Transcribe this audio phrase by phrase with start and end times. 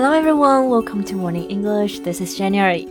[0.00, 1.98] Hello everyone, welcome to Morning English.
[2.04, 2.86] This is January.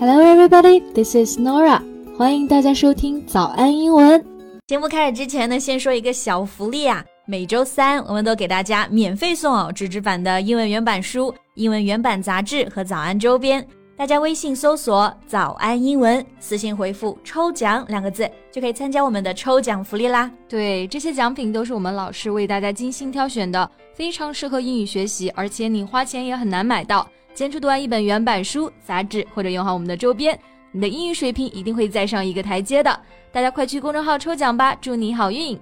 [0.00, 1.82] Hello everybody, this is Nora.
[2.16, 4.24] 欢迎大家收听早安英文。
[4.66, 7.04] 节目开始之前呢，先说一个小福利啊！
[7.26, 13.62] 每周三我们都给大家免费送哦纸质版的英文原版书、英文原版杂志和早安周边。
[13.94, 20.30] 大家微信搜索“早安英文”，私信回复“抽奖”两个字，就可以参加我们的抽奖福利啦。
[20.48, 27.08] 对，这些奖品都是我们老师为大家精心挑选的，非常适合英语学习，而且你花钱也很难买到。
[27.32, 30.38] 坚持读完一本原版书、杂志，或者用好我们的周边，
[30.70, 33.00] 你的英语水平一定会再上一个台阶的。
[33.32, 35.58] 大家快去公众号抽奖吧，祝你好运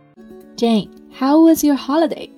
[0.56, 2.28] ！Jane，How was your holiday？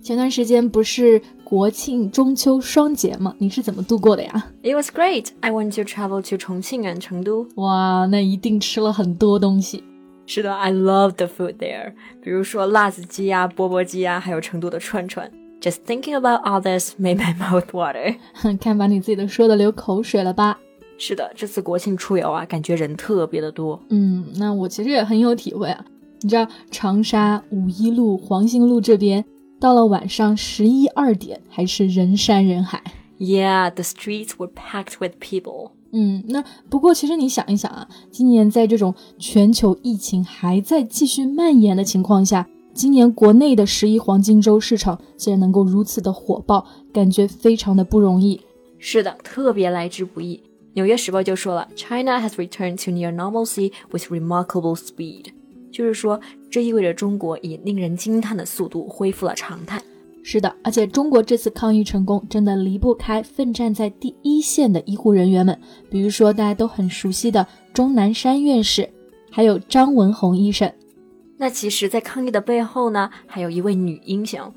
[0.00, 3.34] 前段时间不是国庆、中秋双节吗？
[3.38, 5.30] 你是怎么度过的呀？It was great.
[5.40, 7.48] I went to travel to Chongqing and Chengdu.
[7.56, 9.82] 哇，那一定吃了很多东西。
[10.26, 11.92] 是的，I love the food there.
[12.22, 15.30] 比如说辣子鸡呀、钵钵鸡呀，还有成都的串串。
[15.60, 18.16] Just thinking about all this made my mouth water.
[18.58, 20.58] 看把你自己都说的流口水了吧？
[20.98, 23.80] 是的，这次国庆出游啊，感觉人特别的多。
[23.88, 25.84] 嗯，那我其实也很有体会啊。
[26.20, 29.24] 你知道长沙五一路、黄兴路这边。
[29.60, 32.82] 到了晚上十一二点，还是人山人海。
[33.18, 35.70] Yeah, the streets were packed with people.
[35.96, 48.40] 嗯，那不过其实你想一想啊，今年在这种全球疫情还在继续蔓延的情况下，今年国内的十一黄金周市场竟然能够如此的火爆，感觉非常的不容易。
[48.78, 50.42] 是的，特别来之不易。
[50.72, 55.26] 纽约时报就说了，China has returned to near normalcy with remarkable speed.
[55.70, 59.80] 就是说，这意味着中国以令人惊叹的速度恢复了常态。
[60.26, 65.60] 是的，而且中国这次抗疫成功，真的离不开奋战在第一线的医护人员们。
[65.90, 68.88] 比如说，大家都很熟悉的钟南山院士，
[69.30, 70.72] 还有张文宏医生。
[71.36, 74.50] 那其实，在抗疫的背后呢，还有一位女英雄。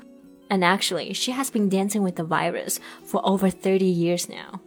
[0.48, 4.60] And actually, she has been dancing with the virus for over thirty years now.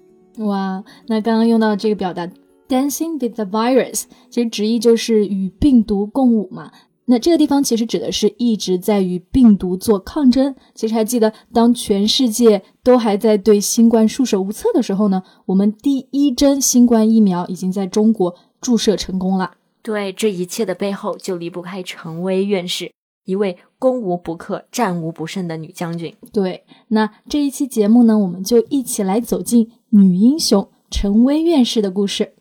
[0.45, 2.29] 哇，那刚刚用到这个表达。
[2.69, 6.71] Dancing with the virus，其实直译就是与病毒共舞嘛。
[7.05, 10.55] 那这个地方其实指的是一直在与病毒做抗争。
[10.73, 19.55] 其实还记得，当全世界都还在对新冠束手无策的时候呢，我们第一针新冠疫苗已经在中国注射成功了。
[19.81, 22.91] 对，这一切的背后就离不开陈薇院士，
[23.25, 26.15] 一位攻无不克、战无不胜的女将军。
[26.31, 32.35] 对，那这一期节目呢，我们就一起来走进女英雄陈薇院士的故事。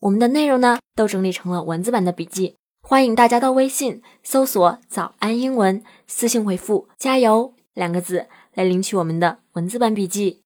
[0.00, 2.54] 我们的内容呢，都整理成了文字版的笔记，
[2.90, 10.42] 欢迎大家到微信搜索“早安英文”，私信回复“加油”两个字来领取我们的文字版笔记。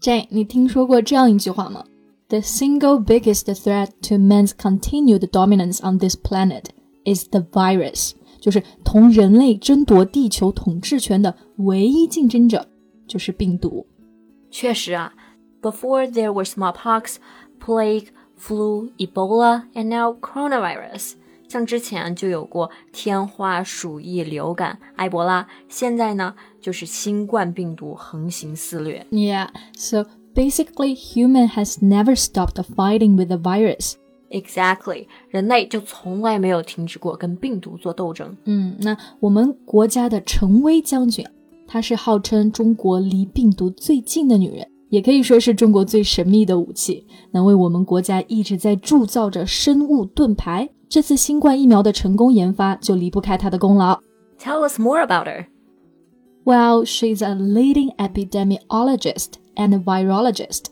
[0.00, 1.84] Jane，你听说过这样一句话吗
[2.28, 6.64] ？The single biggest threat to man's continued dominance on this planet
[7.04, 12.68] is the virus，就是同人类争夺地球统治权的唯一竞争者
[13.06, 13.86] 就是病毒。
[14.50, 15.14] 确实啊
[15.62, 17.18] ，Before there were smallpox。
[17.60, 21.13] plague, flu, Ebola, and now coronavirus。
[21.49, 29.05] 像之前就有过天花、鼠疫、流感、埃博拉，现在呢就是新冠病毒横行肆虐。
[29.11, 33.93] Yeah, so basically, human has never stopped fighting with the virus.
[34.31, 38.35] Exactly，人类就从来没有停止过跟病毒做斗争。
[38.45, 41.23] 嗯，那我们国家的陈薇将军，
[41.67, 44.67] 她是号称中国离病毒最近的女人。
[44.89, 50.69] 也可以说是中国最神秘的武器，能为我们国家一直在铸造着生物盾牌。
[50.87, 53.99] 这次新冠疫苗的成功研发就离不开她的功劳。
[54.37, 55.47] Tell us more about her.
[56.45, 60.65] Well, she's a leading epidemiologist and a virologist.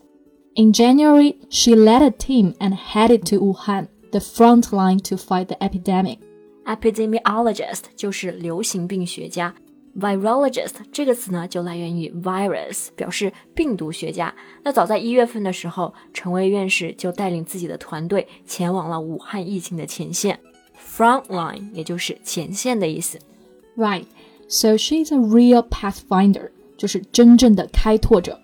[0.54, 5.46] In January, she led a team and headed to Wuhan, the front line to fight
[5.46, 6.18] the epidemic.
[6.66, 9.54] Epidemiologist 就是流行病学家。
[9.96, 14.34] Virologist 这个词呢，就来源于 virus，表示病毒学家。
[14.62, 20.40] 那早在一月份的时候，陈薇院士就带领自己的团队前往了武汉疫情的前线，
[20.78, 23.18] frontline，也就是前线的意思。
[23.76, 24.06] Right,
[24.48, 28.40] so she's a real pathfinder，就是真正的开拓者。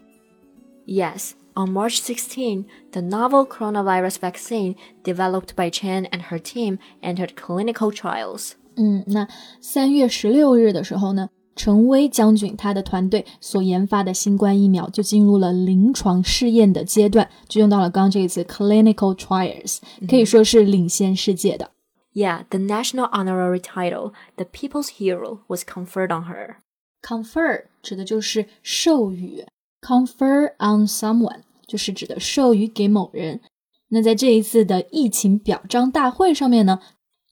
[0.87, 1.33] Yes.
[1.55, 7.91] On March 16, the novel coronavirus vaccine developed by Chen and her team entered clinical
[7.91, 8.53] trials.
[8.77, 9.27] 嗯，那
[9.61, 19.78] 三月十六日的时候呢， 陈威将军他的团队所研发的新冠疫苗就进入了临床试验的阶段，就用到了刚刚这个词 clinical trials，
[20.08, 21.72] 可以说是领先世界的。
[22.14, 26.58] Yeah, the national honorary title, the People's Hero, was conferred on her.
[27.02, 29.46] Confer 指的就是授予
[29.82, 33.42] ，confer on someone 就是指的授予给某人。
[33.90, 36.80] 那在这一次的疫情表彰大会上面呢，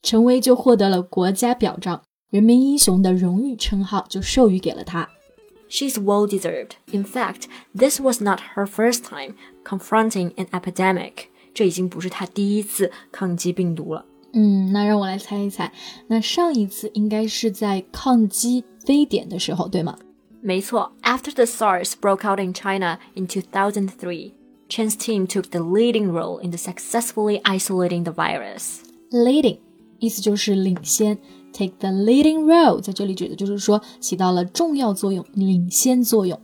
[0.02, 5.09] 陈威就获得了国家表彰，人民英雄的荣誉称号就授予给了他。
[5.69, 6.71] She's well deserved.
[6.91, 7.43] In fact,
[7.75, 11.25] this was not her first time confronting an epidemic.
[11.53, 14.05] 这已经不是她第一次抗击病毒了。
[14.33, 15.71] 嗯，那让我来猜一猜，
[16.07, 19.97] 那上一次应该是在抗击非典的时候，对吗？
[20.41, 24.33] 没错，After the SARS broke out in China in 2003,
[24.69, 28.81] Chen's team took the leading role in the successfully isolating the virus.
[29.11, 29.57] Leading
[29.99, 31.17] 意思就是领先
[31.53, 36.39] ，take the leading role 在这里指的就是说起到了重要作用、领先作用。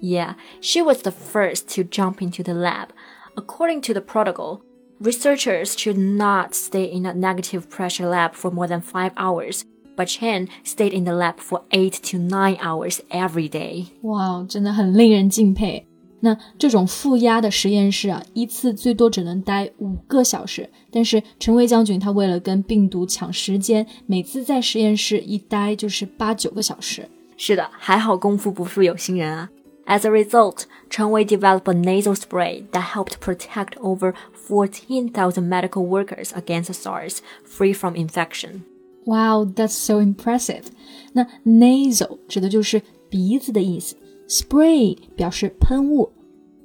[0.00, 2.88] Yeah, she was the first to jump into the lab.
[3.34, 4.60] According to the protocol,
[5.00, 9.62] researchers should not stay in a negative pressure lab for more than five hours,
[9.96, 13.86] but Chen stayed in the lab for eight to nine hours every day.
[14.02, 15.86] 哇，真的很令人敬佩。
[16.25, 20.69] 那这种负压的实验室啊，一次最多只能待五个小时。
[20.89, 27.09] 但是陈威将军他为了跟病毒抢时间，每次在实验室一待就是八九个小时。
[27.35, 29.49] 是的，还好功夫不负有心人啊。
[29.85, 34.13] As a result, Chen Wei developed a nasal spray that helped protect over
[34.47, 38.61] 14,000 medical workers against SARS, free from infection.
[39.05, 40.67] Wow, that's so impressive.
[41.11, 43.97] 那 nasal 指的就是鼻子的意思
[44.27, 46.11] ，spray 表示喷雾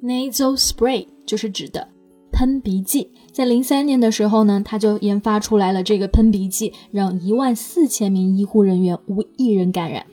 [0.03, 1.87] ，nasal spray 就是指的
[2.31, 3.11] 喷鼻剂。
[3.31, 10.05] 在零三年的时候呢，他就研发出来了这个喷鼻剂，让一万四千名医护人员无一人感染。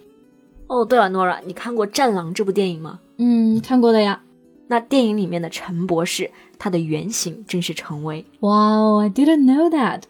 [0.68, 3.00] 哦，对了，Nora，你看过《战狼》这部电影吗？
[3.18, 4.22] 嗯，看过的呀。
[4.68, 6.28] 那电影里面的陈博士，
[6.58, 8.24] 他的原型正是陈薇。
[8.40, 10.02] Wow, I didn't know that.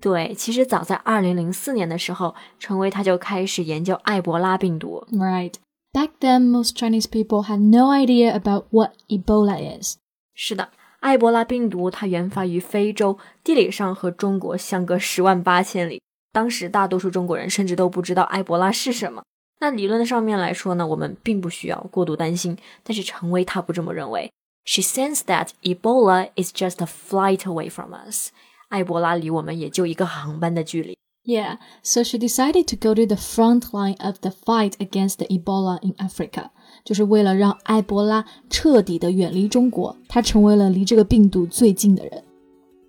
[0.00, 5.04] 对，其实早在二零零四年的时候，陈薇他就开始研究埃博拉病毒。
[5.12, 5.52] Right.
[5.93, 9.97] Back then, most Chinese people had no idea about what Ebola is.
[10.33, 10.69] 是的，
[10.99, 16.01] 埃博拉病毒它原发于非洲，地理上和中国相隔十万八千里。
[16.33, 19.23] 当时大多数中国人甚至都不知道埃博拉是什么。
[19.61, 22.57] 那理论上面来说呢，我们并不需要过度担心。
[22.83, 24.29] 但是陈薇她不这么认为。
[24.65, 28.31] She sensed that Ebola is just a flight away from us.
[28.69, 30.97] 埃博拉离我们也就一个航班的距离。
[31.27, 35.25] Yeah, so she decided to go to the front line of the fight against the
[35.25, 36.51] Ebola in Africa，
[36.83, 42.23] 就是为了让埃博拉彻底的远离中国，她成为了离这个病毒最近的人。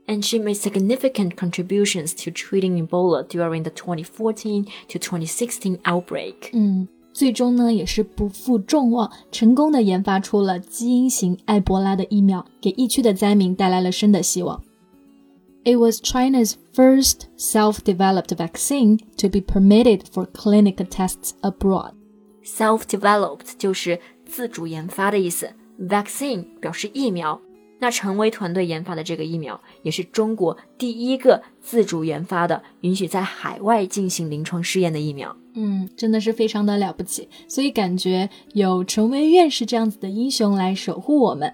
[0.07, 6.51] And she made significant contributions to treating Ebola during the 2014 to 2016 outbreak.
[6.53, 14.63] 嗯，最终呢也是不负众望，成功的研发出了基因型埃博拉的疫苗，给疫区的灾民带来了新的希望。
[15.64, 21.92] It was China's first self-developed vaccine to be permitted for clinical tests abroad.
[22.44, 27.40] Self-developed 就是自主研发的意思，vaccine 表示疫苗。
[27.80, 35.36] 那陈薇团队研发的这个疫苗，也是中国第一个自主研发的、允许在海外进行临床试验的疫苗。
[35.54, 41.54] 嗯，真的是非常的了不起，所以感觉有陈薇院士这样子的英雄来守护我们，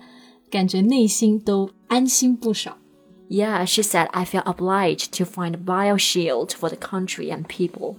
[0.50, 2.77] 感觉内心都安心不少。
[3.29, 7.95] Yeah, she said, I feel obliged to find a bioshield for the country and people.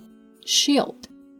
[0.46, 0.94] Shield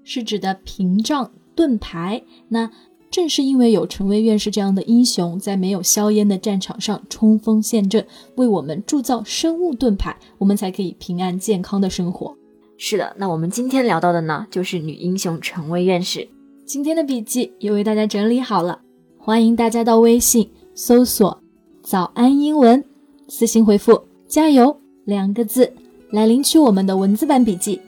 [0.05, 2.23] 是指的屏障、盾牌。
[2.49, 2.71] 那
[3.11, 8.07] 正是因为有陈薇院士这样的英雄，在没有硝烟的战场上冲锋陷阵，
[8.37, 12.37] 为我们铸造生物盾牌，我们才可以平安健康的生活。
[12.77, 16.29] 是的，那我们今天聊到的呢，就是女英雄陈薇院士。
[16.67, 18.83] 今天的笔记也为大家整理好了，
[19.17, 21.43] 欢迎大家到微信搜索
[21.83, 22.85] “早安英文”，
[23.28, 25.74] 私信回复“加油”两个字
[26.12, 27.82] 来领取我们的文字版笔记。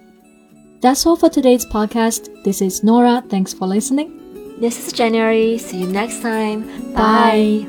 [0.81, 2.25] That's all for today's podcast.
[2.43, 3.23] This is Nora.
[3.27, 4.09] Thanks for listening.
[4.59, 5.57] This is January.
[5.57, 6.63] See you next time.
[6.93, 7.65] Bye.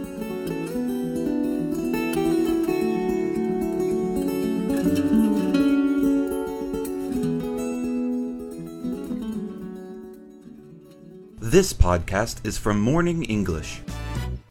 [11.41, 13.81] This podcast is from Morning English.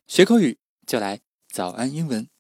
[0.08, 0.58] 学口语
[0.88, 1.20] 就来
[1.52, 2.36] 早安英文。